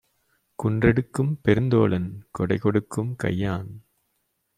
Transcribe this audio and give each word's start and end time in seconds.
குன்றெடுக்கும் 0.59 1.29
பெருந்தோளான் 1.43 2.09
கொடைகொடுக்கும் 2.39 3.11
கையான்! 3.23 3.69